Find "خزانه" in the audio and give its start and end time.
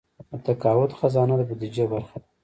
0.99-1.35